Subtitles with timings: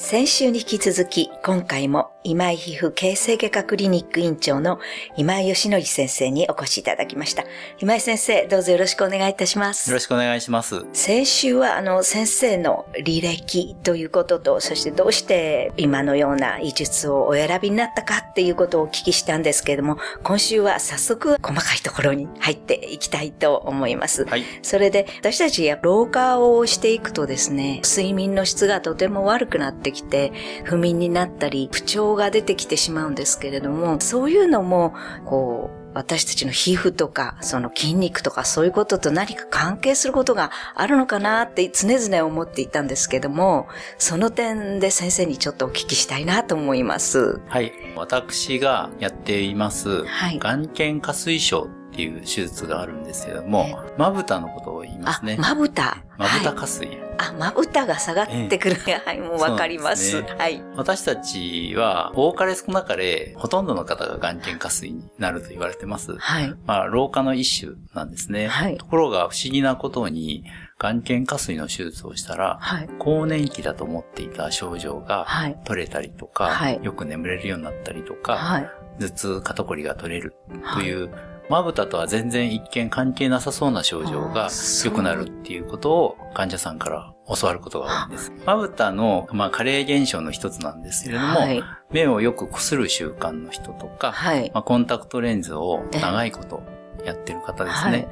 [0.00, 4.78] 先週に引き続き、今回も今井皮膚形成外科クリニック院長の
[5.16, 7.44] 今井義則先生にお越しいただきました。
[7.80, 9.88] 今井先生、どうぞよろしくお願いいたします。
[9.88, 10.84] よろしくお願いします。
[10.92, 24.26] 先週はあの先生の履歴ということと、そしてどうして今のような医術をお選びになったかっていうことをお聞きしたんですけれども、今週は早速細かいところに入っていきたいと思います。
[24.26, 24.44] はい。
[24.60, 30.30] それで私たちや老化をしていくとですね、睡眠の質がとても悪くなってきて、
[30.64, 47.40] 不眠になったり、不調が出てきてしまうんですけれども、そういうのも、こう、私たちの皮膚とか、その筋肉とかそういうことと何か関係することがあるのかなって常々思っていたんですけども、その点で先生にちょっとお聞きしたいなと思います。
[47.48, 47.72] はい。
[47.96, 56.04] 私がやっています、はい眼瞼下垂症っていう手術があるんですけども、まぶたのことを言いまあすね。、まぶた。
[56.16, 57.07] まぶたはい下垂。
[57.18, 58.76] あ、まぶたが下がってくる。
[59.04, 60.10] はい、もうわかります。
[60.10, 60.62] すねはい。
[60.76, 66.16] 私たちは、多かれ少なかれ、ほとんどの方が眼瞼下垂になると言われてます。
[66.16, 66.54] はい。
[66.66, 68.46] まあ、老化の一種なんですね。
[68.46, 70.44] はいところが不思議なことに、
[70.78, 72.88] 眼瞼下垂の手術をしたら、はい。
[72.98, 75.58] 更年期だと思っていた症状がはい。
[75.64, 78.70] 取れたりとか、はいよく眠れるようになったりとか、はい。
[79.00, 80.34] 頭痛、肩こりが取れる
[80.74, 81.10] という、
[81.48, 84.48] まぶたとは全然一見関係なさそうな症状あが
[84.84, 88.32] 良くなるっていうことを患者さんから教わることが多いんです。
[88.44, 91.62] まぶたの、まあ、加齢現象の一つなんですけれども、はい。
[91.90, 94.50] 目をよくこする習慣の人とか、はい。
[94.52, 96.62] まあ、コンタクトレンズを長いこと
[97.04, 97.90] やってる方ですね。
[97.90, 98.08] はい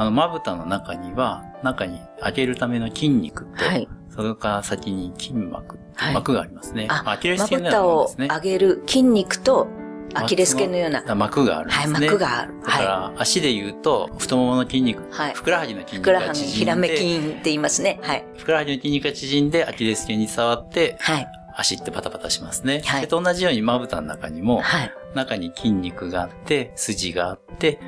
[0.00, 3.88] あの、まぶたの中には、中に開けるための筋肉と、はい。
[4.08, 6.86] それから先に筋膜、はい膜がありますね。
[6.88, 8.28] あまアキレスまぶ腱のようなたをものですね。
[8.28, 9.66] 上げる筋肉と
[10.14, 11.02] アキレス腱のような。
[11.06, 12.06] あ膜があるんではい、すね。
[12.06, 12.54] 膜がある。
[12.60, 15.98] だかはら、足で言うと、太ももの筋肉、はいふくらはぎの筋い。
[15.98, 17.98] 肉ふくらはぎ、が縮んで、ひらめ筋って言いますね。
[18.02, 18.24] はい。
[18.36, 21.26] ふくらはぎの筋肉が縮んで、アキレス腱に触って、はい。
[21.56, 22.82] 足ってパタパタしますね。
[22.84, 24.92] はいと同じように、まぶたの中にも、はい。
[25.14, 27.80] 中に筋肉があって、筋があって、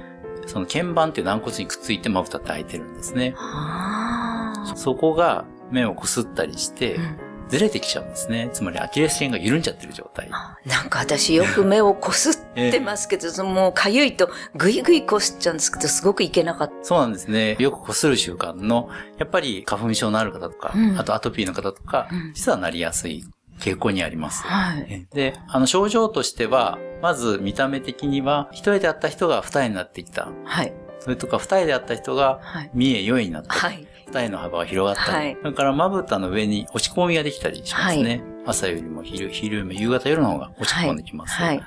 [0.47, 3.34] その鍵盤っていう軟骨にくっついてまぶたって開いてるんですね。
[3.37, 8.49] あそこが目をこすったりしてー、うんずれてきちゃうんですね。
[8.53, 10.31] つまりアキレス腱が緩んじゃってる状態。
[10.31, 17.56] なんか私よく目をこすってますけど、そのもうかゆいとぐいぐいこすっちゃうんですけど、すごくいけなかっそうなんですね。
[17.59, 18.88] よくこする習慣の、
[19.19, 23.25] やっぱり花粉症のある方とか、うんあとアトピーの方とか、うん実はなりやすい
[23.59, 24.43] 傾向にあります。
[24.43, 24.49] た。
[24.49, 25.06] はい。
[25.12, 30.28] で、あの症状としては、まず見た目的には、一重であった人が二重になってきた。
[30.44, 30.72] はい。
[31.00, 32.71] それとか二重であった人がはい。
[32.75, 33.61] 三重、四重になったり。
[33.61, 33.87] はい。
[34.10, 35.26] 二重の幅が広がったり。
[35.26, 38.22] はいそれからまぶたの上に落ち込みができたりしますね。
[38.47, 41.34] 朝よりも昼、昼よりも夕方夜の方が落ち込んできます。
[41.34, 41.62] はい。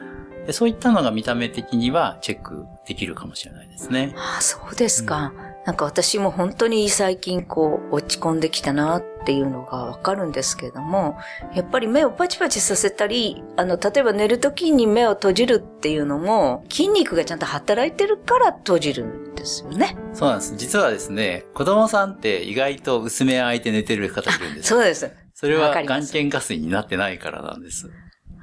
[0.45, 4.13] でそういったのが見た目的にはチェックできるかもしれないですね。
[4.17, 5.31] ああ、そうですか。
[5.66, 11.18] なんか私も本当に最近こう落ち込んできたなっていうのがわかるんですけれども、
[11.53, 19.97] やっぱり目をパチパチさせたり、あの、例えば寝るときに目を閉じるっていうのも、筋肉がちゃんと働いてるから閉じるんですよね。
[20.13, 20.56] そうなんです。
[20.57, 24.69] 実はですね、子供さんって意外と薄め開いて寝てる方いるんです。
[24.69, 25.09] そうです。
[25.34, 27.90] それは眼瞼下垂になってないからなんです。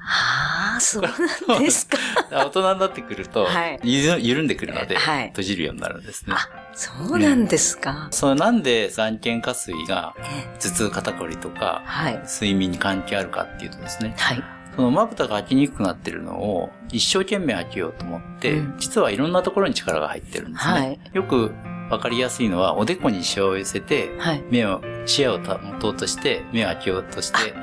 [0.03, 0.50] ああ、
[0.81, 1.03] そう
[1.47, 1.97] なんですか。
[2.31, 6.33] 大人になってくると、はい緩んでくるので、はい閉じるようになるんですね。
[6.35, 8.07] あ、そうなんですか。
[8.11, 12.21] そのなんで眼瞼下垂がえ頭痛肩こりとかはい。
[12.25, 14.43] 睡眠に関係あるかっていうとですね、はい。
[14.75, 20.73] そのまぶたが開きにくくなってるのを一生懸命開けようと思って、うん実はいろんなところに力が入ってるんですね。
[20.73, 21.53] はいよく
[21.91, 24.43] わかりやすいのはおでこにシワを寄せて、はい。
[24.49, 27.53] 目を、視野を保とうとして、目を開けようとして、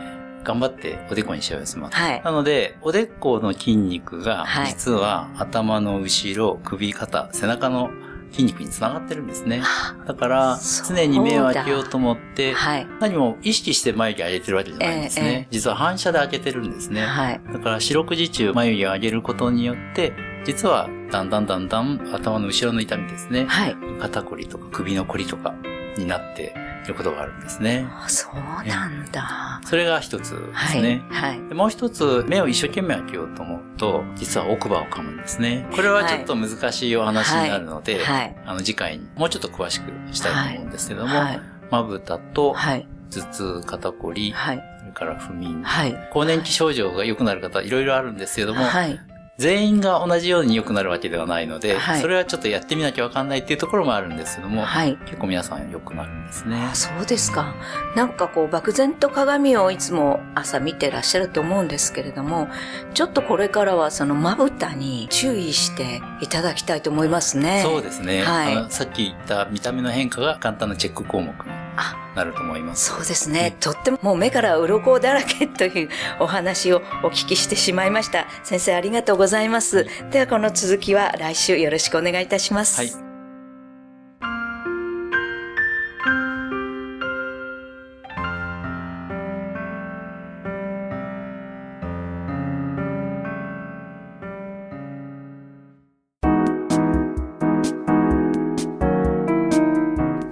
[0.48, 1.96] 頑張っておでこにシワを寄せます。
[1.96, 2.22] はい。
[2.24, 7.90] なので、おでこの筋肉がはい、実は頭の後ろ、首、肩、背中の
[8.32, 9.62] 筋肉につながってるんですね。
[10.06, 12.86] だから、常に目を開けようと思って、はい。
[12.98, 15.48] 何も意識して眉毛上げてるわけじゃないんですええええね。
[15.50, 17.04] 実は反射で開けてるんですね。
[17.04, 17.40] はい。
[17.52, 20.14] だから、四六時中眉毛を上げることによって、
[20.46, 23.44] 実は、だんだんだんだん頭の後ろの痛みですね。
[23.46, 23.76] はい。
[24.00, 25.54] 肩こりとか首のこりとか
[25.98, 26.54] になって
[26.88, 27.86] いることがあるんですね。
[27.90, 28.34] あそう
[28.66, 29.60] なんだ。
[29.64, 30.68] それが一つではい。
[30.72, 31.02] すね。
[31.10, 31.48] はい。
[31.48, 35.66] でもう一つ、目を一生懸命開けようと思うと、実は奥歯を噛むんですね。
[35.74, 38.36] これはちょっと難しいお話になるので、はい。
[38.46, 41.40] あの次回にもうちょっと詳しくしたいと思うんですけども、はい。
[41.70, 42.88] まぶたとはい。
[43.10, 44.62] 頭痛、肩こり、はい。
[44.80, 46.08] それから不眠、はい。
[46.12, 48.98] 更年期症状が良くなる方いろいろあるんですけども、はい。
[49.38, 54.96] 全員が同じように良くなるわけではないので、はいそれはちょっとやってみなきゃわかんないっていうところもあるんですけども、はい。
[55.06, 56.74] 結構皆さん良くなるんですねあ。
[56.74, 57.54] そうですか。
[57.94, 62.48] なんかこう、漠然と鏡をいつも朝見てらっしゃると思うんですけれども、
[62.94, 67.62] ちょっとこれからはそのまぶたに注意していただきたいと思いますね。
[67.62, 68.70] そうですね、はいあの。
[68.70, 71.32] さっき言った見た目の変化が簡単なチェック項目
[72.18, 72.86] なると思います。
[72.86, 73.56] そうですね。
[73.60, 75.88] とってももう目から鱗だらけという
[76.20, 78.26] お話をお聞きしてしまいました。
[78.42, 79.86] 先生ありがとうございます。
[80.10, 82.76] ではこの続きは来週よろしくお願いいたします。
[82.76, 83.07] はい。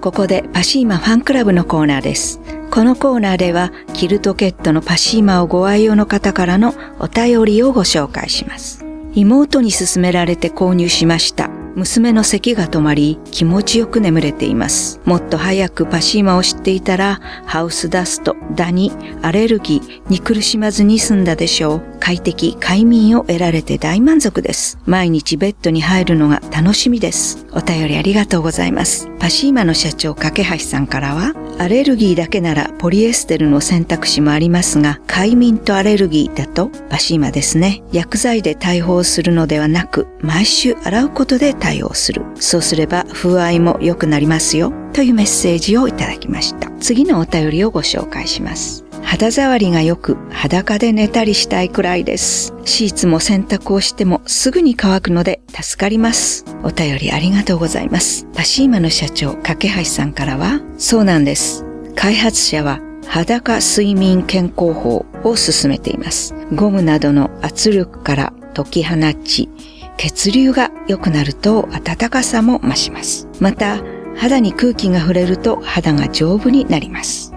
[0.07, 2.41] ここでパシーマファンクラブのコーナーです。
[2.71, 8.85] このコーナーではキルトケットのパシーマをご愛用の方からのお便りをご紹介します。
[9.15, 11.51] 妹に勧められて購入しました。
[11.77, 14.99] 娘の咳が止まり気持ちよく眠れています。
[15.05, 21.83] もっと早くパシーマを知っていたらハウスダスト、ダニ、アレルギーに苦しまずに済んだでしょう。
[22.01, 24.79] 快適、快眠を得られて大満足です。
[24.87, 27.47] 毎日ベッドに入るのが楽しみです。
[27.53, 29.11] お便りありがとうございます。
[29.19, 37.83] パシーマの社長、架橋さんからは、アレルギーだけならポリエステルの選択肢もありますが、快眠とアレルギーだとパシーマですね。
[37.93, 42.23] 薬剤で対応するのではなく、毎週洗うことで対対応する。
[42.37, 44.73] そうすれば風合いも良くなりますよ。
[44.93, 46.71] というメッセージをいただきました。
[46.79, 48.85] 次のお便りをご紹介します。
[49.03, 52.55] 肌触りが良く裸で寝たりしたいくらいです。
[52.65, 56.45] シーツも洗濯をしてもすぐに乾くので助かります。
[56.63, 58.29] お便りありがとうございます。
[58.33, 61.65] パシーマの社長、架橋さんからは、そうなんです。
[61.97, 66.33] 開発者は裸睡眠健康法を進めています。
[66.55, 69.49] ゴムなどの圧力から解き放ち、
[69.97, 73.29] 血流が良くなると暖かさも増します。
[73.41, 73.79] また、
[74.17, 77.33] 肌に空気が触れると肌が丈夫になります。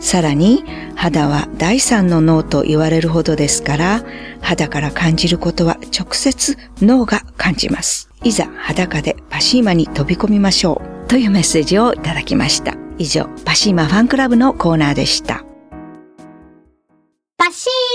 [0.00, 0.64] さらに
[0.94, 4.04] 肌は第三の脳と言われるほどですから
[4.42, 8.10] 肌から感じることは直接脳が感じます。
[8.22, 12.74] いざ裸でパシーマに飛び込みましょうというメッセージをいただきました。
[12.98, 15.43] 以上、パシーマファンクラブのコーナーでした。